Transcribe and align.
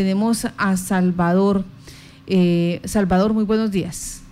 Tenemos 0.00 0.46
a 0.56 0.78
Salvador. 0.78 1.62
Eh, 2.26 2.80
Salvador, 2.84 3.34
muy 3.34 3.44
buenos 3.44 3.70
días. 3.70 4.22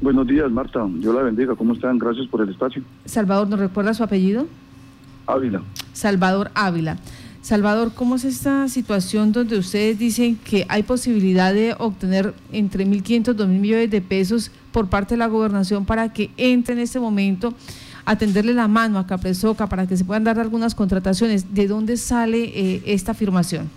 Buenos 0.00 0.26
días, 0.26 0.50
Marta. 0.50 0.84
Dios 0.94 1.14
la 1.14 1.22
bendiga. 1.22 1.54
¿Cómo 1.54 1.74
están? 1.74 1.96
Gracias 1.96 2.26
por 2.26 2.40
el 2.40 2.48
espacio. 2.48 2.82
Salvador, 3.04 3.46
¿nos 3.48 3.60
recuerda 3.60 3.94
su 3.94 4.02
apellido? 4.02 4.48
Ávila. 5.28 5.62
Salvador 5.92 6.50
Ávila. 6.54 6.96
Salvador, 7.40 7.92
¿cómo 7.94 8.16
es 8.16 8.24
esta 8.24 8.68
situación 8.68 9.30
donde 9.30 9.56
ustedes 9.56 9.96
dicen 9.96 10.34
que 10.34 10.66
hay 10.68 10.82
posibilidad 10.82 11.54
de 11.54 11.76
obtener 11.78 12.34
entre 12.50 12.84
1.500 12.84 13.14
y 13.14 13.20
2.000 13.22 13.46
millones 13.46 13.90
de 13.92 14.00
pesos 14.00 14.50
por 14.72 14.88
parte 14.88 15.14
de 15.14 15.18
la 15.18 15.28
gobernación 15.28 15.84
para 15.84 16.12
que 16.12 16.32
entre 16.36 16.74
en 16.74 16.80
este 16.80 16.98
momento 16.98 17.54
a 18.04 18.16
tenderle 18.18 18.54
la 18.54 18.66
mano 18.66 18.98
a 18.98 19.06
Capresoca 19.06 19.68
para 19.68 19.86
que 19.86 19.96
se 19.96 20.04
puedan 20.04 20.24
dar 20.24 20.40
algunas 20.40 20.74
contrataciones? 20.74 21.54
¿De 21.54 21.68
dónde 21.68 21.96
sale 21.96 22.42
eh, 22.42 22.82
esta 22.86 23.12
afirmación? 23.12 23.70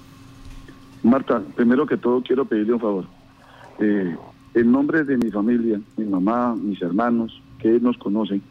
Marta, 1.04 1.41
primero 1.55 1.86
que 1.86 1.97
todo 1.97 2.21
quiero 2.21 2.45
pedirle 2.45 2.73
un 2.73 2.79
favor. 2.79 3.05
Eh, 3.80 4.16
en 4.53 4.71
nombre 4.71 5.03
de 5.03 5.17
mi 5.17 5.31
familia, 5.31 5.80
mi 5.98 6.05
mamá, 6.05 6.55
mis 6.55 6.81
hermanos, 6.81 7.41
que 7.59 7.80
nos 7.80 7.98
conocen, 7.98 8.41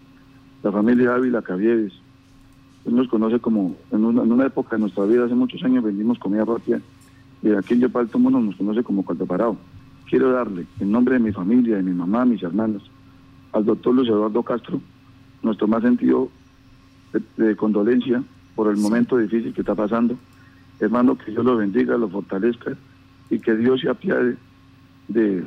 la 0.63 0.73
familia 0.73 1.15
Ávila 1.15 1.43
Caviedes, 1.43 1.93
él 2.85 2.95
nos 2.95 3.09
conoce 3.09 3.39
como, 3.39 3.77
en 3.91 4.05
una, 4.05 4.47
época 4.47 4.77
de 4.77 4.81
nuestra 4.81 5.05
vida, 5.05 5.25
hace 5.25 5.35
muchos 5.35 5.63
años 5.63 5.85
vendimos 5.85 6.19
comida 6.19 6.45
rápida, 6.45 6.81
y 7.43 7.51
aquí 7.51 7.75
en 7.75 7.81
Yopal 7.81 8.09
todo 8.09 8.19
mundo 8.19 8.41
nos 8.41 8.57
conoce 8.57 8.83
como 8.83 9.05
Caldo 9.05 9.27
Parado. 9.27 9.57
Quiero 10.09 10.33
darle, 10.33 10.67
en 10.81 10.91
nombre 10.91 11.15
de 11.15 11.21
mi 11.21 11.33
familia, 11.33 11.77
de 11.77 11.83
mi 11.83 11.93
mamá, 11.93 12.25
mis 12.25 12.43
hermanos, 12.43 12.91
al 13.53 13.65
doctor 13.65 13.95
Luis 13.95 14.09
Eduardo 14.09 14.43
Castro, 14.43 14.81
nuestro 15.43 15.69
más 15.69 15.83
sentido 15.83 16.31
de, 17.37 17.57
condolencia 17.57 18.23
por 18.55 18.71
el 18.71 18.79
momento 18.79 19.19
difícil 19.19 19.53
que 19.53 19.61
está 19.61 19.75
pasando. 19.75 20.17
Hermano, 20.81 21.17
que 21.17 21.31
Dios 21.31 21.45
lo 21.45 21.57
bendiga, 21.57 21.97
lo 21.97 22.09
fortalezca 22.09 22.73
y 23.31 23.39
que 23.41 23.57
Dios 23.57 23.81
se 23.81 23.89
apiade 23.89 24.37
de, 25.09 25.45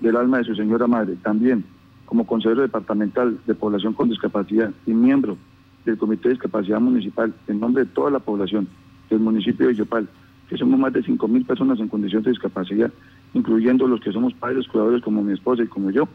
del 0.00 0.16
alma 0.16 0.38
de 0.38 0.44
su 0.44 0.54
señora 0.54 0.86
madre. 0.86 1.16
También, 1.22 1.64
como 2.06 2.26
consejero 2.26 2.62
departamental 2.62 3.38
de 3.46 3.54
población 3.54 3.92
con 3.92 4.08
discapacidad 4.08 4.70
y 4.86 4.92
miembro 4.92 5.36
del 5.84 5.98
Comité 5.98 6.28
de 6.28 6.34
Discapacidad 6.34 6.80
Municipal, 6.80 7.34
en 7.46 7.60
nombre 7.60 7.84
de 7.84 7.90
toda 7.90 8.10
la 8.10 8.20
población 8.20 8.66
del 9.10 9.20
municipio 9.20 9.68
de 9.68 9.74
Yopal, 9.74 10.08
que 10.48 10.56
somos 10.56 10.78
más 10.78 10.92
de 10.92 11.02
5.000 11.02 11.46
personas 11.46 11.80
en 11.80 11.88
condición 11.88 12.22
de 12.22 12.30
discapacidad, 12.30 12.90
incluyendo 13.34 13.86
los 13.86 14.00
que 14.00 14.12
somos 14.12 14.32
padres, 14.34 14.68
cuidadores 14.68 15.02
como 15.02 15.22
mi 15.22 15.32
esposa 15.32 15.62
y 15.62 15.66
como 15.66 15.90
yo, 15.90 16.08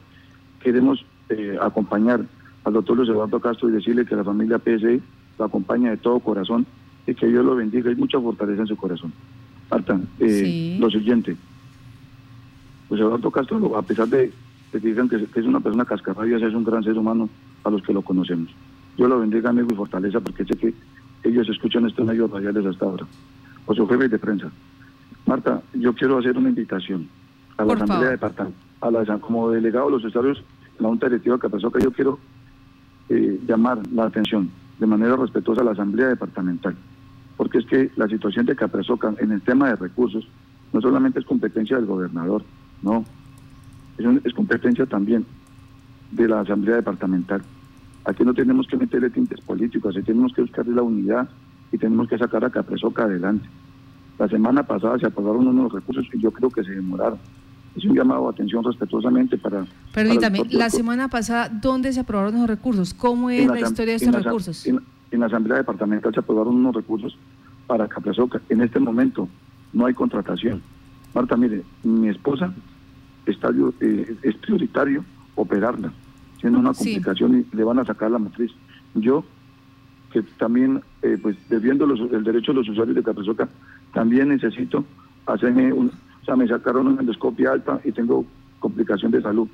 queremos 0.62 1.06
eh, 1.30 1.58
acompañar 1.62 2.22
al 2.64 2.74
doctor 2.74 2.98
Luis 2.98 3.10
Eduardo 3.10 3.40
Castro 3.40 3.70
y 3.70 3.74
decirle 3.74 4.06
que 4.06 4.16
la 4.16 4.24
familia 4.24 4.60
PSI 4.60 5.02
lo 5.38 5.46
acompaña 5.46 5.92
de 5.92 5.98
todo 5.98 6.20
corazón 6.20 6.66
y 7.08 7.16
que 7.16 7.28
Dios 7.28 7.46
lo 7.46 7.56
bendiga. 7.56 7.90
Hay 7.90 7.96
mucha 7.96 8.20
fortaleza 8.20 8.62
en 8.62 8.68
su 8.68 8.78
corazón. 8.78 9.12
Marta, 9.70 10.00
eh, 10.20 10.78
lo 10.80 10.90
siguiente. 10.90 11.36
Luis 12.90 13.02
Eduardo 13.02 13.30
Castro, 13.30 13.78
a 13.78 13.82
pesar 13.82 14.08
de, 14.08 14.32
que 14.72 14.80
digan 14.80 15.08
que, 15.08 15.16
es 15.16 15.46
una 15.46 15.60
persona 15.60 15.86
cascarrabias, 15.86 16.42
es 16.42 16.54
un 16.54 16.64
gran 16.64 16.84
ser 16.84 16.98
humano 16.98 17.30
a 17.64 17.70
los 17.70 17.82
que 17.84 17.94
lo 17.94 18.02
conocemos. 18.02 18.50
Dios 18.98 19.10
lo 19.10 19.20
bendiga, 19.20 19.50
amigo, 19.50 19.68
y 19.72 19.76
fortaleza, 19.76 20.20
porque 20.20 20.46
sé 20.46 20.56
que 20.58 20.74
ellos 21.24 21.48
escuchan 21.50 21.86
estos 21.86 22.06
medios 22.06 22.30
radiales 22.32 22.66
hasta 22.66 22.86
ahora. 22.86 23.06
O 23.66 23.76
su 23.76 23.88
jefe 23.88 24.10
de 24.10 24.18
prensa. 24.18 24.50
Marta, 25.26 25.62
yo 25.74 25.94
quiero 25.94 26.18
hacer 26.18 26.38
una 26.38 26.50
invitación 26.50 27.08
a 27.58 27.66
la 27.66 27.74
Asamblea 27.74 28.12
Departamental, 28.12 28.54
a 28.82 28.92
la, 28.92 29.20
como 29.20 29.52
delegado 29.52 29.86
de 29.88 29.92
los 29.92 30.06
usuarios, 30.06 30.44
la 30.80 30.88
Junta 30.88 31.08
Directiva 31.08 31.40
que 31.40 31.50
pasó 31.50 31.72
que 31.72 31.84
yo 31.84 31.92
quiero 31.92 32.18
eh, 33.10 33.40
llamar 33.46 33.80
la 33.92 34.06
atención 34.06 34.50
de 34.80 34.88
manera 34.88 35.16
respetuosa 35.18 35.62
a 35.62 35.66
la 35.66 35.72
Asamblea 35.72 36.08
Departamental, 36.08 36.76
porque 37.40 37.60
es 37.60 37.66
que 37.68 37.90
la 37.96 38.06
situación 38.10 38.46
de 38.46 38.54
Capresoca 38.54 39.14
en 39.18 39.32
el 39.32 39.42
tema 39.42 39.70
de 39.70 39.78
recursos 39.78 40.28
no 40.74 40.82
solamente 40.82 41.20
es 41.20 41.26
competencia 41.26 41.78
del 41.78 41.86
gobernador, 41.86 42.44
no, 42.82 43.06
es, 43.98 44.06
es 44.26 44.34
competencia 44.34 44.86
también 44.86 45.26
de 46.12 46.28
la 46.28 46.42
Asamblea 46.42 46.76
Departamental. 46.76 47.42
Aquí 48.04 48.26
no 48.26 48.34
tenemos 48.34 48.68
que 48.68 48.76
meterle 48.76 49.10
tintes 49.10 49.40
políticos, 49.40 49.96
aquí 49.96 50.08
tenemos 50.08 50.34
que 50.34 50.42
buscarle 50.42 50.76
la 50.76 50.82
unidad 50.82 51.30
y 51.72 51.78
tenemos 51.78 52.10
que 52.10 52.18
sacar 52.18 52.44
a 52.44 52.50
Capresoca 52.50 53.04
adelante. 53.04 53.48
La 54.18 54.28
semana 54.28 54.64
pasada 54.64 55.00
se 55.00 55.06
aprobaron 55.06 55.48
unos 55.48 55.72
recursos 55.72 56.06
y 56.12 56.20
yo 56.20 56.32
creo 56.32 56.50
que 56.50 56.66
se 56.66 56.72
demoraron 56.72 57.20
es 57.76 57.86
un 57.86 57.96
llamado 57.96 58.28
a 58.28 58.32
atención 58.32 58.64
respetuosamente 58.64 59.38
para... 59.38 59.66
Permítame, 59.94 60.42
la 60.50 60.70
semana 60.70 61.08
pasada, 61.08 61.50
¿dónde 61.50 61.94
se 61.94 62.00
aprobaron 62.00 62.36
los 62.36 62.48
recursos? 62.48 62.94
¿Cómo 62.94 63.30
es 63.30 63.48
la, 63.48 63.60
historia 63.62 63.98
de 63.98 64.06
estos 64.06 64.24
recursos? 64.24 64.66
En, 64.66 64.82
la 65.12 65.26
Asamblea 65.26 65.58
Departamental 65.58 66.14
se 66.14 66.20
aprobaron 66.20 66.56
unos 66.56 66.76
recursos 66.76 67.18
para 67.70 67.88
Capresoca. 67.88 68.42
En 68.50 68.62
este 68.62 68.80
momento 68.80 69.30
no 69.74 69.86
hay 69.86 69.94
contratación. 69.94 70.60
Marta, 71.14 71.38
mire, 71.38 71.62
mi 71.84 72.10
esposa 72.10 72.52
está, 73.28 73.52
eh, 73.80 74.16
es 74.24 74.36
prioritario 74.38 75.06
operarla, 75.36 75.94
siendo 76.42 76.58
una 76.58 76.74
complicación 76.74 77.46
y 77.52 77.56
le 77.56 77.64
van 77.64 77.78
a 77.78 77.86
sacar 77.86 78.10
la 78.10 78.18
matriz. 78.18 78.52
Yo, 78.96 79.24
que 80.12 80.24
también, 80.40 80.82
eh, 81.04 81.20
pues, 81.22 81.38
debiendo 81.48 81.86
los, 81.86 82.00
el 82.12 82.24
derecho 82.24 82.54
de 82.54 82.58
los 82.58 82.70
usuarios 82.70 82.96
de 82.96 83.04
Capresoca, 83.04 83.48
también 83.94 84.30
necesito 84.30 84.84
hacerme 85.28 85.72
un, 85.72 85.92
o 86.24 86.26
sea, 86.26 86.36
me 86.36 86.48
sacaron 86.48 86.88
una 86.88 87.02
endoscopia 87.02 87.52
alta 87.52 87.80
y 87.84 87.92
tengo 87.92 88.26
complicación 88.60 89.12
de 89.12 89.22
salud. 89.22 89.48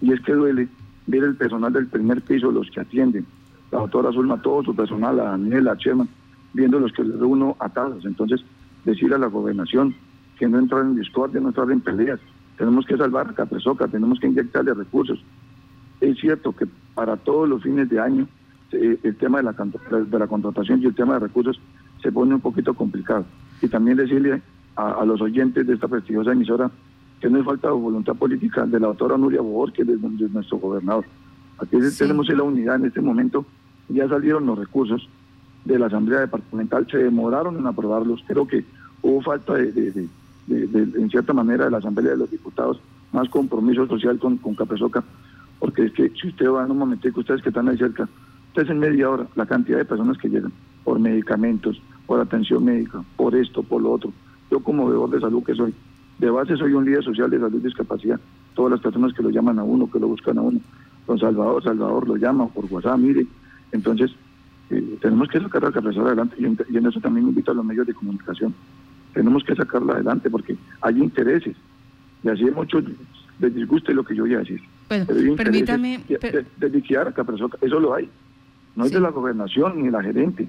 Y 0.00 0.12
es 0.12 0.20
que 0.22 0.32
duele 0.32 0.66
ver 1.06 1.22
el 1.22 1.36
personal 1.36 1.72
del 1.72 1.86
primer 1.86 2.22
piso, 2.22 2.50
los 2.50 2.68
que 2.72 2.80
atienden, 2.80 3.24
la 3.70 3.78
doctora 3.78 4.10
Zulma, 4.10 4.42
todo 4.42 4.64
su 4.64 4.74
personal, 4.74 5.20
a 5.20 5.24
Daniel, 5.30 5.68
a 5.68 5.76
Chema, 5.76 6.08
viendo 6.52 6.78
los 6.78 6.92
que 6.92 7.02
uno 7.02 7.56
atados. 7.58 8.04
Entonces, 8.04 8.42
decir 8.84 9.12
a 9.14 9.18
la 9.18 9.26
gobernación 9.26 9.94
que 10.38 10.48
no 10.48 10.58
entrar 10.58 10.82
en 10.82 10.96
discordia, 10.96 11.40
no 11.40 11.48
entrar 11.48 11.70
en 11.70 11.80
peleas. 11.80 12.20
Tenemos 12.56 12.86
que 12.86 12.96
salvar 12.96 13.28
a 13.28 13.34
Capresoca, 13.34 13.88
tenemos 13.88 14.20
que 14.20 14.26
inyectarle 14.26 14.74
recursos. 14.74 15.22
Es 16.00 16.18
cierto 16.18 16.52
que 16.52 16.66
para 16.94 17.16
todos 17.16 17.48
los 17.48 17.62
fines 17.62 17.88
de 17.88 18.00
año 18.00 18.26
eh, 18.72 18.98
el 19.02 19.16
tema 19.16 19.38
de 19.38 19.44
la, 19.44 19.52
de 19.52 20.18
la 20.18 20.26
contratación 20.26 20.82
y 20.82 20.86
el 20.86 20.94
tema 20.94 21.14
de 21.14 21.20
recursos 21.20 21.60
se 22.02 22.10
pone 22.10 22.34
un 22.34 22.40
poquito 22.40 22.74
complicado. 22.74 23.24
Y 23.60 23.68
también 23.68 23.96
decirle 23.96 24.42
a, 24.76 25.04
los 25.04 25.20
oyentes 25.20 25.66
de 25.66 25.74
esta 25.74 25.88
prestigiosa 25.88 26.32
emisora 26.32 26.70
que 27.20 27.30
no 27.30 27.38
es 27.38 27.44
falta 27.44 27.68
de 27.68 27.74
voluntad 27.74 28.14
política 28.14 28.66
de 28.66 28.80
la 28.80 28.88
doctora 28.88 29.16
Nuria 29.16 29.40
Bobor, 29.40 29.72
que 29.72 29.82
es, 29.82 29.88
nuestro 29.88 30.58
gobernador. 30.58 31.04
Aquí 31.58 31.76
tenemos 31.96 32.28
la 32.28 32.42
unidad 32.42 32.76
en 32.76 32.86
este 32.86 33.00
momento, 33.00 33.44
ya 33.88 34.08
salieron 34.08 34.46
los 34.46 34.58
recursos 34.58 35.08
de 35.64 35.78
la 35.78 35.86
Asamblea 35.86 36.20
Departamental, 36.20 36.86
se 36.90 36.98
demoraron 36.98 37.56
en 37.56 37.66
aprobarlos, 37.66 38.22
creo 38.26 38.46
que 38.46 38.64
hubo 39.02 39.20
falta 39.22 39.54
de, 39.54 40.08
en 40.48 41.10
cierta 41.10 41.32
manera, 41.32 41.64
de 41.66 41.70
la 41.70 41.78
Asamblea 41.78 42.12
de 42.12 42.18
los 42.18 42.30
Diputados, 42.30 42.80
más 43.12 43.28
compromiso 43.28 43.86
social 43.86 44.18
con, 44.18 44.38
con 44.38 44.54
Capesoca, 44.54 45.04
porque 45.58 45.84
es 45.84 45.92
que 45.92 46.10
si 46.10 46.28
usted 46.28 46.48
va 46.50 46.64
en 46.64 46.72
un 46.72 46.78
momento 46.78 47.12
que 47.12 47.20
ustedes 47.20 47.42
que 47.42 47.50
están 47.50 47.68
ahí 47.68 47.76
cerca, 47.76 48.08
ustedes 48.48 48.70
en 48.70 48.78
media 48.78 49.08
hora, 49.08 49.26
la 49.36 49.46
cantidad 49.46 49.78
de 49.78 49.84
personas 49.84 50.18
que 50.18 50.28
llegan 50.28 50.52
por 50.84 50.98
medicamentos, 50.98 51.80
por 52.06 52.20
atención 52.20 52.64
médica, 52.64 53.02
por 53.16 53.34
esto, 53.34 53.62
por 53.62 53.80
lo 53.80 53.92
otro, 53.92 54.12
yo 54.50 54.60
como 54.60 54.86
veedor 54.86 55.10
de 55.10 55.20
salud 55.20 55.42
que 55.44 55.54
soy, 55.54 55.72
de 56.18 56.30
base 56.30 56.56
soy 56.56 56.72
un 56.72 56.84
líder 56.84 57.02
social 57.02 57.30
de 57.30 57.40
salud 57.40 57.58
y 57.60 57.64
discapacidad. 57.64 58.20
Todas 58.54 58.72
las 58.72 58.80
personas 58.80 59.12
que 59.12 59.22
lo 59.22 59.30
llaman 59.30 59.58
a 59.58 59.64
uno, 59.64 59.90
que 59.90 59.98
lo 59.98 60.08
buscan 60.08 60.38
a 60.38 60.42
uno. 60.42 60.60
Don 61.06 61.18
Salvador, 61.18 61.62
Salvador 61.62 62.06
lo 62.06 62.16
llama 62.16 62.46
por 62.48 62.66
WhatsApp, 62.66 62.98
mire. 62.98 63.26
Entonces, 63.72 64.14
eh, 64.72 64.98
tenemos 65.00 65.28
que 65.28 65.40
sacar 65.40 65.64
a 65.64 65.66
la 65.66 65.72
cabeza 65.72 66.00
adelante 66.00 66.36
y 66.38 66.46
en, 66.46 66.86
eso 66.86 67.00
también 67.00 67.28
invito 67.28 67.52
a 67.52 67.54
los 67.54 67.64
medios 67.64 67.86
de 67.86 67.94
comunicación. 67.94 68.54
Tenemos 69.14 69.44
que 69.44 69.54
sacarla 69.54 69.94
adelante 69.94 70.30
porque 70.30 70.56
hay 70.80 70.98
intereses. 70.98 71.56
Y 72.22 72.28
así 72.28 72.44
hay 72.44 72.50
muchos 72.50 72.84
les 73.38 73.54
disguste 73.54 73.92
lo 73.92 74.04
que 74.04 74.14
yo 74.14 74.22
voy 74.22 74.34
a 74.34 74.38
decir. 74.38 74.60
Bueno, 74.88 75.06
permítame. 75.36 76.00
De, 76.08 76.46
de, 76.56 76.70
liquidar 76.70 77.08
a 77.08 77.12
Capresoca, 77.12 77.58
eso 77.60 77.80
lo 77.80 77.94
hay. 77.94 78.08
No 78.76 78.84
es 78.84 78.92
de 78.92 79.00
la 79.00 79.10
gobernación 79.10 79.78
ni 79.78 79.84
de 79.86 79.90
la 79.90 80.02
gerente. 80.02 80.48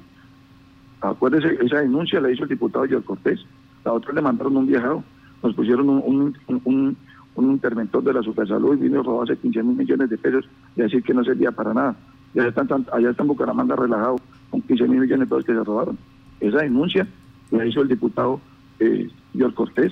Acuérdese, 1.01 1.57
esa 1.65 1.81
denuncia 1.81 2.21
la 2.21 2.31
hizo 2.31 2.43
el 2.43 2.49
diputado 2.49 2.85
George 2.85 3.05
Cortés 3.05 3.45
la 3.83 3.93
otra 3.93 4.13
le 4.13 4.21
mandaron 4.21 4.57
un 4.57 4.67
viajado, 4.67 5.03
nos 5.41 5.53
pusieron 5.55 5.89
un, 5.89 6.37
un, 6.47 6.97
interventor 7.35 8.03
de 8.03 8.13
la 8.13 8.23
Supersalud 8.23 8.77
y 8.77 8.83
vino 8.83 9.01
a 9.01 9.03
robarse 9.03 9.37
15 9.37 9.63
mil 9.63 9.75
millones 9.75 10.09
de 10.09 10.17
pesos 10.17 10.45
y 10.75 10.81
decir 10.81 11.03
que 11.03 11.13
no 11.13 11.23
servía 11.23 11.51
para 11.51 11.73
nada. 11.73 11.95
Ya 12.33 12.45
están, 12.45 12.67
allá 12.91 13.11
está 13.11 13.23
en 13.23 13.27
Bucaramanga 13.27 13.75
relajado 13.75 14.17
con 14.49 14.61
15 14.61 14.87
mil 14.87 15.01
millones 15.01 15.27
de 15.27 15.35
pesos 15.35 15.45
que 15.45 15.53
se 15.53 15.63
robaron. 15.63 15.97
Esa 16.39 16.59
denuncia 16.59 17.07
la 17.51 17.65
hizo 17.65 17.81
el 17.81 17.87
diputado 17.87 18.41
eh, 18.79 19.09
George 19.35 19.55
Cortés 19.55 19.91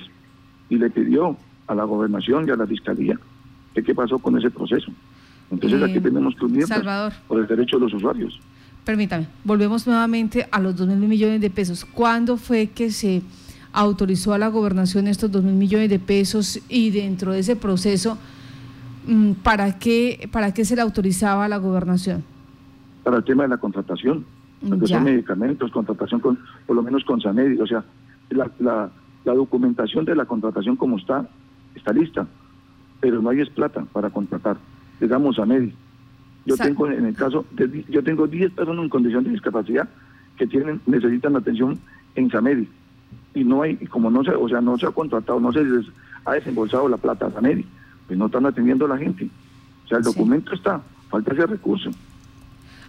y 0.69 0.77
le 0.77 0.89
pidió 0.89 1.37
a 1.67 1.75
la 1.75 1.83
gobernación 1.83 2.47
y 2.47 2.51
a 2.51 2.55
la 2.55 2.65
fiscalía 2.65 3.19
que 3.73 3.83
qué 3.83 3.93
pasó 3.93 4.19
con 4.19 4.37
ese 4.37 4.49
proceso. 4.49 4.91
Entonces 5.51 5.81
aquí 5.83 5.97
eh, 5.97 6.01
tenemos 6.01 6.35
que 6.35 6.45
unirnos 6.45 7.13
por 7.27 7.39
el 7.39 7.47
derecho 7.47 7.77
de 7.77 7.85
los 7.85 7.93
usuarios. 7.93 8.39
Permítame, 8.83 9.27
volvemos 9.43 9.85
nuevamente 9.85 10.47
a 10.51 10.59
los 10.59 10.75
2 10.75 10.87
mil 10.87 11.09
millones 11.09 11.39
de 11.39 11.49
pesos. 11.49 11.85
¿Cuándo 11.85 12.37
fue 12.37 12.67
que 12.67 12.89
se 12.89 13.21
autorizó 13.73 14.33
a 14.33 14.37
la 14.37 14.47
gobernación 14.47 15.07
estos 15.07 15.31
dos 15.31 15.43
mil 15.43 15.53
millones 15.53 15.89
de 15.89 15.99
pesos 15.99 16.59
y 16.67 16.89
dentro 16.91 17.33
de 17.33 17.39
ese 17.39 17.55
proceso, 17.55 18.17
mm, 19.07 19.33
¿para 19.43 19.79
qué, 19.79 20.29
¿para 20.31 20.53
qué 20.53 20.65
se 20.65 20.75
le 20.75 20.81
autorizaba 20.81 21.45
a 21.45 21.47
la 21.47 21.57
gobernación? 21.57 22.23
Para 23.03 23.17
el 23.17 23.23
tema 23.23 23.43
de 23.43 23.49
la 23.49 23.57
contratación, 23.57 24.25
son 24.61 25.03
medicamentos, 25.03 25.71
contratación 25.71 26.19
con, 26.19 26.39
por 26.67 26.75
lo 26.75 26.83
menos 26.83 27.03
con 27.03 27.19
Sanedi, 27.19 27.59
o 27.59 27.65
sea, 27.67 27.83
la, 28.29 28.91
La 29.23 29.33
documentación 29.33 30.05
de 30.05 30.15
la 30.15 30.25
contratación 30.25 30.75
como 30.75 30.97
está, 30.97 31.27
está 31.75 31.93
lista, 31.93 32.25
pero 32.99 33.21
no 33.21 33.29
hay 33.29 33.41
es 33.41 33.49
plata 33.49 33.85
para 33.91 34.09
contratar. 34.09 34.57
Digamos 34.99 35.37
a 35.39 35.45
Medi. 35.45 35.73
Yo 36.45 36.57
tengo 36.57 36.87
en 36.87 37.05
el 37.05 37.15
caso, 37.15 37.45
de, 37.51 37.85
yo 37.87 38.03
tengo 38.03 38.25
10 38.25 38.53
personas 38.53 38.83
en 38.83 38.89
condición 38.89 39.23
de 39.23 39.29
discapacidad 39.29 39.87
que 40.37 40.47
tienen 40.47 40.81
necesitan 40.87 41.35
atención 41.35 41.79
en 42.15 42.31
Samedi 42.31 42.67
y 43.35 43.43
no 43.43 43.61
hay, 43.61 43.77
como 43.87 44.09
no 44.09 44.23
se, 44.23 44.31
o 44.31 44.49
sea, 44.49 44.59
no 44.59 44.77
se 44.77 44.87
ha 44.87 44.91
contratado, 44.91 45.39
no 45.39 45.51
se 45.51 45.63
les 45.63 45.85
ha 46.25 46.33
desembolsado 46.33 46.89
la 46.89 46.97
plata 46.97 47.27
a 47.27 47.31
Samedi, 47.31 47.65
pues 48.07 48.17
no 48.17 48.25
están 48.25 48.45
atendiendo 48.47 48.85
a 48.85 48.89
la 48.89 48.97
gente. 48.97 49.29
O 49.85 49.87
sea, 49.87 49.99
el 49.99 50.03
documento 50.03 50.53
está, 50.55 50.81
falta 51.09 51.33
ese 51.33 51.45
recurso. 51.45 51.91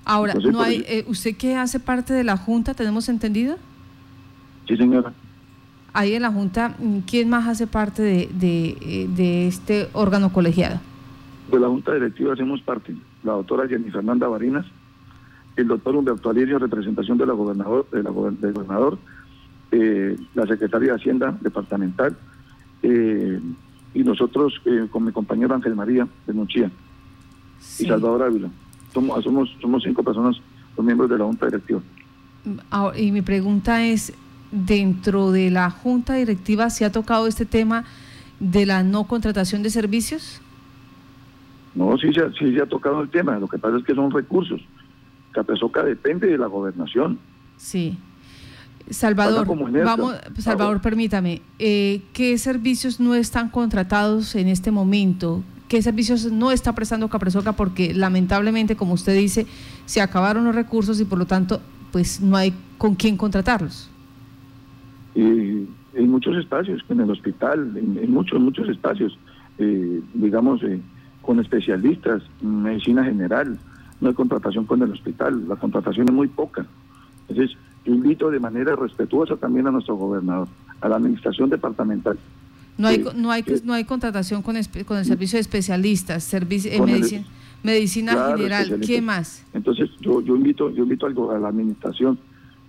Ahora, 0.04 0.34
no 0.34 0.60
hay, 0.60 0.84
eh, 0.88 1.04
¿usted 1.06 1.36
qué 1.36 1.56
hace 1.56 1.78
parte 1.78 2.12
de 2.12 2.24
la 2.24 2.36
Junta, 2.36 2.74
tenemos 2.74 3.08
entendido? 3.08 3.56
Sí, 4.66 4.76
señora. 4.76 5.12
Ahí 5.92 6.14
en 6.14 6.22
la 6.22 6.32
Junta, 6.32 6.74
¿quién 7.06 7.28
más 7.28 7.46
hace 7.46 7.66
parte 7.66 8.02
de, 8.02 8.28
de, 8.32 9.08
de 9.14 9.46
este 9.46 9.88
órgano 9.92 10.32
colegiado? 10.32 10.80
De 11.50 11.60
la 11.60 11.68
Junta 11.68 11.92
Directiva 11.94 12.32
hacemos 12.32 12.62
parte 12.62 12.94
la 13.22 13.32
doctora 13.32 13.68
Jenny 13.68 13.90
Fernanda 13.90 14.28
Barinas, 14.28 14.66
el 15.56 15.68
doctor 15.68 15.96
Humberto 15.96 16.30
Alirio, 16.30 16.58
representación 16.58 17.18
de 17.18 17.26
la 17.26 17.34
gobernador, 17.34 17.86
de 17.90 18.02
la 18.02 18.10
del 18.10 18.52
gobernador, 18.52 18.98
eh, 19.70 20.16
la 20.34 20.46
secretaria 20.46 20.92
de 20.92 20.98
Hacienda 20.98 21.36
departamental, 21.40 22.16
eh, 22.82 23.40
y 23.94 24.02
nosotros 24.02 24.60
eh, 24.64 24.86
con 24.90 25.04
mi 25.04 25.12
compañero 25.12 25.54
Ángel 25.54 25.74
María 25.74 26.08
de 26.26 26.34
Nuchía 26.34 26.70
y 27.78 27.84
Salvador 27.84 28.22
Ávila. 28.22 28.48
Somos, 28.92 29.24
somos, 29.24 29.56
somos 29.60 29.82
cinco 29.82 30.02
personas, 30.02 30.36
los 30.76 30.84
miembros 30.84 31.10
de 31.10 31.18
la 31.18 31.24
Junta 31.24 31.46
Directiva. 31.46 31.80
y 32.96 33.12
mi 33.12 33.22
pregunta 33.22 33.84
es, 33.84 34.12
dentro 34.50 35.32
de 35.32 35.50
la 35.50 35.70
Junta 35.70 36.14
Directiva, 36.14 36.70
¿se 36.70 36.84
ha 36.84 36.92
tocado 36.92 37.26
este 37.26 37.46
tema 37.46 37.84
de 38.38 38.66
la 38.66 38.82
no 38.82 39.04
contratación 39.04 39.62
de 39.62 39.70
servicios? 39.70 40.40
No, 41.74 41.96
sí 41.96 42.12
se, 42.12 42.30
sí 42.32 42.54
se 42.54 42.60
ha 42.60 42.66
tocado 42.66 43.00
el 43.00 43.08
tema, 43.08 43.38
lo 43.38 43.48
que 43.48 43.58
pasa 43.58 43.78
es 43.78 43.84
que 43.84 43.94
son 43.94 44.10
recursos. 44.10 44.60
Capezoca 45.32 45.82
depende 45.82 46.26
de 46.26 46.36
la 46.36 46.46
gobernación. 46.46 47.18
Sí. 47.56 47.98
Salvador, 48.90 49.46
vamos, 49.84 50.16
Salvador, 50.38 50.80
permítame, 50.82 51.40
eh, 51.58 52.02
¿qué 52.12 52.36
servicios 52.36 53.00
no 53.00 53.14
están 53.14 53.48
contratados 53.48 54.34
en 54.34 54.48
este 54.48 54.70
momento? 54.70 55.42
¿Qué 55.72 55.80
servicios 55.80 56.30
no 56.30 56.50
está 56.50 56.74
prestando 56.74 57.08
Capresoca? 57.08 57.54
Porque 57.54 57.94
lamentablemente, 57.94 58.76
como 58.76 58.92
usted 58.92 59.16
dice, 59.16 59.46
se 59.86 60.02
acabaron 60.02 60.44
los 60.44 60.54
recursos 60.54 61.00
y 61.00 61.06
por 61.06 61.18
lo 61.18 61.24
tanto, 61.24 61.62
pues 61.92 62.20
no 62.20 62.36
hay 62.36 62.52
con 62.76 62.94
quién 62.94 63.16
contratarlos. 63.16 63.88
Y 65.14 65.22
en 65.94 66.10
muchos 66.10 66.36
espacios, 66.36 66.84
en 66.90 67.00
el 67.00 67.10
hospital, 67.10 67.72
en, 67.74 68.12
muchos, 68.12 68.38
muchos 68.38 68.68
espacios, 68.68 69.18
eh, 69.56 70.02
digamos, 70.12 70.62
eh, 70.62 70.78
con 71.22 71.40
especialistas, 71.40 72.22
medicina 72.42 73.02
general, 73.02 73.58
no 74.02 74.10
hay 74.10 74.14
contratación 74.14 74.66
con 74.66 74.82
el 74.82 74.90
hospital, 74.90 75.48
la 75.48 75.56
contratación 75.56 76.06
es 76.06 76.14
muy 76.14 76.28
poca. 76.28 76.66
Entonces, 77.28 77.56
invito 77.86 78.30
de 78.30 78.40
manera 78.40 78.76
respetuosa 78.76 79.38
también 79.38 79.66
a 79.68 79.70
nuestro 79.70 79.96
gobernador, 79.96 80.48
a 80.82 80.88
la 80.90 80.96
administración 80.96 81.48
departamental. 81.48 82.18
No 82.82 82.88
hay, 82.88 83.04
no 83.14 83.30
hay, 83.30 83.44
no 83.62 83.72
hay 83.74 83.84
contratación 83.84 84.42
con, 84.42 84.56
con 84.84 84.98
el 84.98 85.04
servicio 85.04 85.36
de 85.36 85.40
especialistas, 85.40 86.24
servicio, 86.24 86.68
eh, 86.72 86.80
medicina, 86.80 87.24
medicina 87.62 88.34
general, 88.34 88.80
¿qué 88.84 89.00
más? 89.00 89.44
Entonces, 89.54 89.88
yo, 90.00 90.20
yo 90.20 90.34
invito, 90.34 90.68
yo 90.70 90.82
invito 90.82 91.06
a 91.06 91.38
la 91.38 91.46
administración 91.46 92.18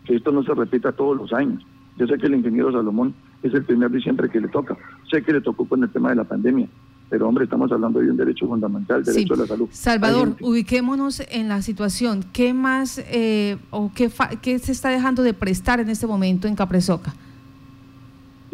que 0.06 0.16
esto 0.16 0.32
no 0.32 0.44
se 0.44 0.54
repita 0.54 0.92
todos 0.92 1.18
los 1.18 1.34
años. 1.34 1.66
Yo 1.98 2.06
sé 2.06 2.20
que 2.20 2.28
el 2.28 2.36
ingeniero 2.36 2.72
Salomón 2.72 3.16
es 3.42 3.56
el 3.56 3.64
primer 3.64 3.90
diciembre 3.90 4.30
que 4.30 4.40
le 4.40 4.50
toca, 4.50 4.78
sé 5.10 5.24
que 5.24 5.34
le 5.34 5.42
tocó 5.42 5.66
con 5.68 5.82
el 5.82 5.90
tema 5.90 6.12
de 6.12 6.18
la 6.18 6.26
pandemia, 6.26 6.68
pero 7.10 7.28
hombre, 7.28 7.46
estamos 7.46 7.72
hablando 7.72 8.00
de 8.00 8.12
un 8.12 8.18
derecho 8.18 8.48
fundamental, 8.48 9.04
derecho 9.04 9.34
a 9.34 9.38
la 9.38 9.48
salud. 9.48 9.68
Salvador, 9.72 10.36
ubiquémonos 10.42 11.24
en 11.32 11.50
la 11.50 11.64
situación. 11.64 12.24
¿Qué 12.34 12.54
más 12.54 13.02
eh, 13.08 13.58
o 13.72 13.92
qué, 13.96 14.12
qué 14.44 14.60
se 14.60 14.72
está 14.72 14.90
dejando 14.90 15.24
de 15.24 15.34
prestar 15.34 15.80
en 15.80 15.90
este 15.90 16.06
momento 16.06 16.48
en 16.48 16.56
Capresoca? 16.56 17.16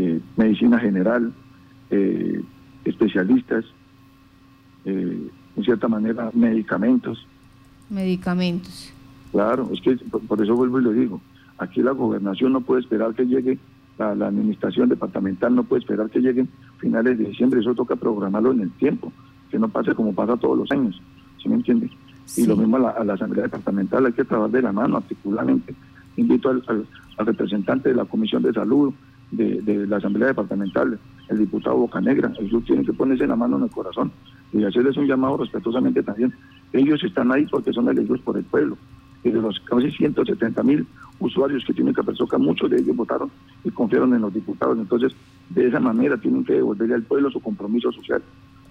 Eh, 0.01 0.21
medicina 0.37 0.79
general, 0.79 1.33
eh, 1.89 2.41
especialistas, 2.85 3.65
en 4.85 5.29
cierta 5.63 5.87
manera 5.87 6.31
medicamentos. 6.33 7.25
Medicamentos. 7.89 8.91
Claro, 9.31 9.69
es 9.73 9.81
que 9.81 9.95
por 9.95 10.41
eso 10.41 10.55
vuelvo 10.55 10.79
y 10.79 10.83
lo 10.83 10.91
digo. 10.91 11.21
Aquí 11.57 11.81
la 11.81 11.91
gobernación 11.91 12.53
no 12.53 12.61
puede 12.61 12.81
esperar 12.81 13.13
que 13.13 13.25
llegue 13.25 13.59
la, 13.99 14.27
administración 14.27 14.89
departamental 14.89 15.53
no 15.53 15.63
puede 15.63 15.81
esperar 15.81 16.09
que 16.09 16.19
lleguen 16.19 16.47
finales 16.77 17.17
de 17.17 17.25
diciembre, 17.25 17.59
eso 17.59 17.75
toca 17.75 17.95
programarlo 17.95 18.51
en 18.51 18.61
el 18.61 18.71
tiempo, 18.71 19.11
que 19.51 19.59
no 19.59 19.67
pase 19.67 19.93
como 19.93 20.13
pasa 20.13 20.37
todos 20.37 20.57
los 20.57 20.71
años, 20.71 21.01
¿sí 21.41 21.49
me 21.49 21.55
entiendes? 21.55 21.91
Y 22.37 22.45
lo 22.45 22.55
mismo 22.55 22.77
a 22.77 23.03
la, 23.03 23.13
Asamblea 23.13 23.43
Departamental, 23.43 24.05
hay 24.05 24.13
que 24.13 24.23
trabajar 24.23 24.51
de 24.51 24.61
la 24.61 24.71
mano 24.71 24.97
articuladamente. 24.97 25.73
Invito 26.15 26.49
al, 26.49 26.63
representante 27.17 27.89
de 27.89 27.95
la 27.95 28.05
Comisión 28.05 28.43
de 28.43 28.53
Salud 28.53 28.93
de, 29.31 29.87
la 29.87 29.97
Asamblea 29.97 30.29
Departamental, 30.29 30.99
el 31.27 31.37
diputado 31.37 31.77
Bocanegra, 31.77 32.31
ellos 32.39 32.63
tienen 32.65 32.85
que 32.85 32.93
ponerse 32.93 33.27
la 33.27 33.35
mano 33.35 33.57
en 33.57 33.63
el 33.63 33.69
corazón 33.69 34.11
y 34.51 34.63
hacerles 34.63 34.97
un 34.97 35.07
llamado 35.07 35.37
respetuosamente 35.37 36.01
también. 36.01 36.33
Ellos 36.73 37.03
están 37.03 37.31
ahí 37.31 37.45
porque 37.45 37.73
son 37.73 37.89
elegidos 37.89 38.21
por 38.21 38.37
el 38.37 38.43
pueblo 38.43 38.77
y 39.23 39.31
de 39.31 39.41
los 39.41 39.59
casi 39.61 39.91
170 39.91 40.63
mil 40.63 40.87
usuarios 41.19 41.63
que 41.65 41.73
tienen 41.73 41.93
Capersoca, 41.93 42.37
muchos 42.37 42.69
de 42.69 42.77
ellos 42.77 42.95
votaron 42.95 43.29
y 43.63 43.69
confiaron 43.69 44.13
en 44.13 44.21
los 44.21 44.33
diputados. 44.33 44.77
Entonces, 44.77 45.13
de 45.49 45.67
esa 45.67 45.79
manera 45.79 46.17
tienen 46.17 46.45
que 46.45 46.53
devolverle 46.53 46.95
al 46.95 47.03
pueblo 47.03 47.29
su 47.29 47.41
compromiso 47.41 47.91
social. 47.91 48.21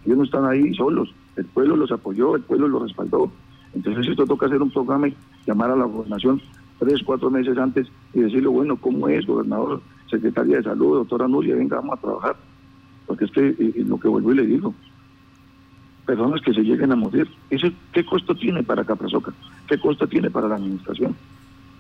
Ellos 0.06 0.18
no 0.18 0.24
están 0.24 0.46
ahí 0.46 0.74
solos, 0.74 1.12
el 1.36 1.44
pueblo 1.44 1.76
los 1.76 1.92
apoyó, 1.92 2.36
el 2.36 2.42
pueblo 2.42 2.68
los 2.68 2.82
respaldó. 2.82 3.30
Entonces, 3.74 4.08
esto 4.08 4.24
toca 4.24 4.46
hacer 4.46 4.62
un 4.62 4.70
programa 4.70 5.08
y 5.08 5.16
llamar 5.46 5.70
a 5.70 5.76
la 5.76 5.84
gobernación 5.84 6.40
tres, 6.78 7.02
cuatro 7.04 7.30
meses 7.30 7.58
antes 7.58 7.88
y 8.14 8.20
decirle, 8.20 8.48
bueno, 8.48 8.76
¿cómo 8.76 9.08
es, 9.08 9.26
gobernador, 9.26 9.82
secretaria 10.10 10.58
de 10.58 10.62
salud, 10.62 10.98
doctora 10.98 11.28
Nuria, 11.28 11.56
venga, 11.56 11.76
vamos 11.76 11.98
a 11.98 12.00
trabajar? 12.00 12.36
Porque 13.06 13.24
es 13.24 13.30
que 13.30 13.54
lo 13.86 13.98
que 13.98 14.08
vuelvo 14.08 14.32
y 14.32 14.36
le 14.36 14.46
digo, 14.46 14.74
personas 16.08 16.40
que 16.40 16.54
se 16.54 16.62
lleguen 16.62 16.90
a 16.90 16.96
morir. 16.96 17.28
¿Eso 17.50 17.68
qué 17.92 18.02
costo 18.02 18.34
tiene 18.34 18.62
para 18.62 18.82
Caprasoca? 18.82 19.30
¿Qué 19.68 19.78
costo 19.78 20.06
tiene 20.06 20.30
para 20.30 20.48
la 20.48 20.54
administración? 20.54 21.14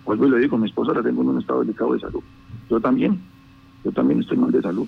Vuelvo 0.04 0.26
y 0.26 0.30
le 0.30 0.38
digo, 0.40 0.58
mi 0.58 0.68
esposa 0.68 0.92
la 0.92 1.02
tengo 1.02 1.22
en 1.22 1.28
un 1.28 1.38
estado 1.40 1.60
delicado 1.60 1.94
de 1.94 2.00
salud. 2.00 2.22
Yo 2.68 2.78
también, 2.78 3.18
yo 3.84 3.92
también 3.92 4.20
estoy 4.20 4.36
mal 4.36 4.52
de 4.52 4.60
salud. 4.60 4.86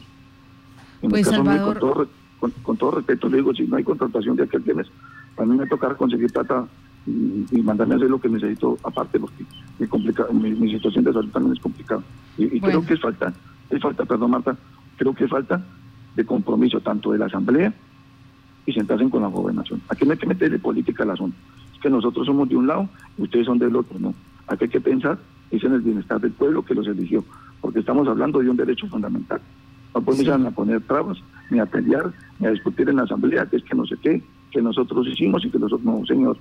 pues 1.09 1.27
Salvador... 1.27 2.09
con, 2.39 2.77
todo, 2.77 2.91
respeto 2.91 3.31
le 3.31 3.39
digo, 3.39 3.55
si 3.55 3.67
no 3.67 3.77
hay 3.77 3.85
contratación 3.85 4.37
de 4.37 4.43
aquel 4.45 4.63
mes, 4.75 4.89
a 5.39 5.45
mí 5.47 5.57
me 5.57 5.67
tocará 5.67 5.95
conseguir 5.95 6.31
plata 6.31 6.67
y, 7.07 7.63
mandarme 7.63 7.95
a 7.95 7.97
hacer 7.97 8.11
lo 8.11 8.21
que 8.21 8.29
necesito 8.29 8.79
aparte 8.85 9.19
porque 9.19 9.45
mi, 10.33 10.51
mi, 10.51 10.73
situación 10.73 11.05
de 11.05 11.13
salud 11.13 11.31
también 11.31 11.57
es 11.57 11.63
complicada. 11.63 12.03
Y, 12.37 12.61
creo 12.61 12.85
que 12.85 12.95
es 12.95 13.01
falta, 13.01 13.33
es 13.71 13.81
falta, 13.81 14.05
perdón 14.05 14.31
Marta, 14.33 14.57
creo 14.97 15.15
que 15.15 15.25
es 15.25 15.31
falta 15.31 15.65
de 16.15 16.25
compromiso 16.25 16.81
tanto 16.81 17.13
de 17.13 17.19
la 17.19 17.27
Asamblea 17.27 17.73
y 18.67 18.73
sentarse 18.73 19.09
con 19.09 19.23
la 19.23 19.29
gobernación. 19.29 19.81
Aquí 19.89 20.05
no 20.05 20.13
hay 20.13 20.19
que 20.19 20.27
meterle 20.27 20.59
política 20.59 21.03
al 21.05 21.11
asunto. 21.11 21.37
Es 21.75 21.81
que 21.81 21.91
nosotros 21.91 22.27
somos 22.27 22.49
de 22.49 22.57
un 22.57 22.67
lado 22.67 22.89
y 23.17 23.23
ustedes 23.23 23.47
son 23.47 23.59
del 23.59 23.75
otro, 23.75 23.99
no. 23.99 24.15
Aquí 24.47 24.65
hay 24.65 24.71
que 24.71 24.81
pensar 24.81 25.19
es 25.51 25.65
en 25.65 25.73
el 25.73 25.81
bienestar 25.81 26.21
del 26.21 26.33
pueblo 26.33 26.65
que 26.65 26.75
los 26.75 26.87
eligió, 26.87 27.25
porque 27.61 27.81
estamos 27.81 28.07
hablando 28.07 28.39
de 28.39 28.51
un 28.51 28.57
derecho 28.57 28.87
fundamental. 28.87 29.41
No 29.95 30.03
podemos 30.03 30.47
a 30.47 30.51
poner 30.53 30.81
trabas, 30.83 31.19
ni 31.51 31.59
a 31.59 31.67
pelear, 31.67 32.13
ni 32.39 32.47
a 32.47 32.51
discutir 32.51 32.89
en 32.89 32.97
la 32.97 33.03
asamblea, 33.03 33.47
que 33.47 33.57
es 33.57 33.65
que 33.65 33.75
no 33.75 33.85
sé 33.85 33.97
qué, 34.01 34.23
que 34.53 34.63
nosotros 34.63 35.07
hicimos 35.09 35.45
y 35.45 35.51
que 35.51 35.59
nosotros 35.59 35.85
no, 35.85 36.07
señor. 36.07 36.37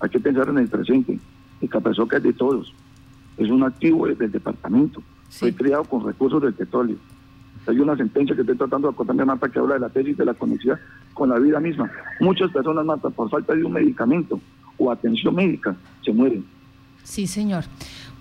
Hay 0.00 0.10
que 0.10 0.20
pensar 0.20 0.48
en 0.48 0.58
el 0.58 0.68
presente. 0.68 1.18
El 1.60 1.68
Capezoca 1.68 2.18
es 2.18 2.22
de 2.22 2.32
todos. 2.32 2.72
Es 3.36 3.50
un 3.50 3.62
activo 3.62 4.06
del 4.06 4.30
departamento. 4.30 5.02
Fue 5.30 5.52
creado 5.54 5.84
con 5.84 6.04
recursos 6.04 6.42
del 6.42 6.54
petróleo. 6.54 6.96
Hay 7.66 7.80
una 7.80 7.96
sentencia 7.96 8.34
que 8.34 8.42
estoy 8.42 8.56
tratando 8.56 8.88
de 8.88 8.94
acordarme, 8.94 9.24
Marta, 9.24 9.48
que 9.48 9.58
habla 9.58 9.74
de 9.74 9.80
la 9.80 9.88
tesis 9.88 10.16
de 10.16 10.24
la 10.24 10.34
conexidad 10.34 10.78
con 11.14 11.30
la 11.30 11.38
vida 11.38 11.58
misma. 11.58 11.90
Muchas 12.20 12.50
personas, 12.52 12.84
Marta, 12.84 13.10
por 13.10 13.28
falta 13.28 13.54
de 13.54 13.64
un 13.64 13.72
medicamento 13.72 14.40
o 14.78 14.90
atención 14.90 15.34
médica, 15.34 15.74
se 16.04 16.12
mueren. 16.12 16.44
Sí, 17.02 17.26
señor. 17.26 17.64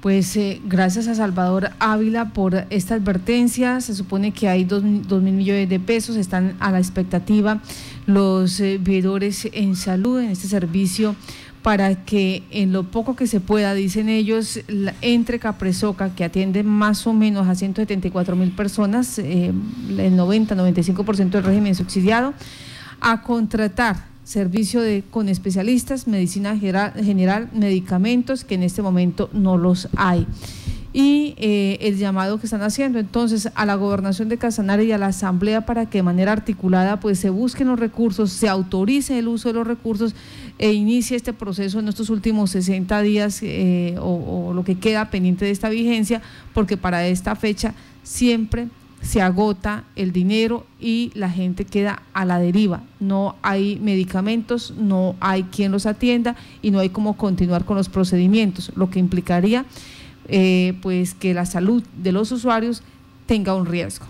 Pues 0.01 0.37
eh, 0.37 0.61
gracias 0.65 1.07
a 1.07 1.15
Salvador 1.15 1.69
Ávila 1.79 2.29
por 2.29 2.53
esta 2.69 2.93
advertencia. 2.93 3.81
Se 3.81 3.95
supone 3.95 4.31
que 4.31 4.47
hay 4.47 4.63
dos, 4.63 4.83
mil 4.83 5.33
millones 5.33 5.67
de 5.67 5.79
pesos, 5.79 6.15
están 6.15 6.55
a 6.59 6.71
la 6.71 6.77
expectativa 6.77 7.59
los 8.05 8.59
eh, 8.59 8.79
veedores 8.79 9.49
en 9.51 9.75
salud 9.75 10.19
en 10.19 10.29
este 10.29 10.47
servicio 10.47 11.15
para 11.65 12.05
que 12.05 12.43
en 12.51 12.71
lo 12.71 12.83
poco 12.83 13.15
que 13.15 13.25
se 13.25 13.39
pueda, 13.39 13.73
dicen 13.73 14.07
ellos, 14.07 14.59
entre 15.01 15.39
Capresoca, 15.39 16.13
que 16.13 16.23
atiende 16.23 16.61
más 16.61 17.07
o 17.07 17.13
menos 17.13 17.47
a 17.47 17.55
174 17.55 18.35
mil 18.35 18.51
personas, 18.51 19.17
eh, 19.17 19.47
el 19.47 20.15
90-95% 20.15 21.29
del 21.31 21.43
régimen 21.43 21.73
subsidiado, 21.73 22.35
a 23.01 23.23
contratar 23.23 24.05
servicio 24.23 24.79
de, 24.79 25.03
con 25.09 25.27
especialistas, 25.27 26.05
medicina 26.05 26.55
general, 26.55 27.49
medicamentos, 27.51 28.43
que 28.43 28.53
en 28.53 28.61
este 28.61 28.83
momento 28.83 29.31
no 29.33 29.57
los 29.57 29.89
hay. 29.95 30.27
Y 30.97 31.35
eh, 31.35 31.77
el 31.81 31.97
llamado 31.97 32.39
que 32.39 32.45
están 32.45 32.61
haciendo 32.61 32.99
entonces 32.99 33.49
a 33.53 33.65
la 33.65 33.75
gobernación 33.75 34.29
de 34.29 34.37
Casanare 34.37 34.85
y 34.85 34.93
a 34.93 34.97
la 34.97 35.07
asamblea 35.07 35.65
para 35.65 35.89
que 35.89 35.97
de 35.97 36.03
manera 36.03 36.31
articulada 36.31 37.01
pues 37.01 37.19
se 37.19 37.29
busquen 37.29 37.67
los 37.67 37.77
recursos, 37.77 38.31
se 38.31 38.47
autorice 38.47 39.19
el 39.19 39.27
uso 39.27 39.49
de 39.49 39.55
los 39.55 39.67
recursos 39.67 40.15
e 40.57 40.71
inicie 40.71 41.17
este 41.17 41.33
proceso 41.33 41.79
en 41.79 41.89
estos 41.89 42.09
últimos 42.09 42.51
60 42.51 43.01
días 43.01 43.41
eh, 43.43 43.97
o, 43.99 44.47
o 44.47 44.53
lo 44.53 44.63
que 44.63 44.75
queda 44.75 45.09
pendiente 45.09 45.43
de 45.43 45.51
esta 45.51 45.67
vigencia, 45.67 46.21
porque 46.53 46.77
para 46.77 47.05
esta 47.05 47.35
fecha 47.35 47.73
siempre 48.03 48.69
se 49.01 49.21
agota 49.21 49.83
el 49.97 50.13
dinero 50.13 50.65
y 50.79 51.11
la 51.13 51.29
gente 51.29 51.65
queda 51.65 52.03
a 52.13 52.23
la 52.23 52.39
deriva. 52.39 52.83
No 53.01 53.35
hay 53.41 53.81
medicamentos, 53.81 54.73
no 54.77 55.17
hay 55.19 55.43
quien 55.43 55.73
los 55.73 55.87
atienda 55.87 56.37
y 56.61 56.71
no 56.71 56.79
hay 56.79 56.87
cómo 56.87 57.17
continuar 57.17 57.65
con 57.65 57.75
los 57.75 57.89
procedimientos, 57.89 58.71
lo 58.77 58.89
que 58.89 58.99
implicaría 58.99 59.65
eh, 60.27 60.77
pues 60.81 61.13
que 61.13 61.33
la 61.33 61.45
salud 61.45 61.83
de 62.01 62.11
los 62.11 62.31
usuarios 62.31 62.83
tenga 63.25 63.55
un 63.55 63.65
riesgo. 63.65 64.05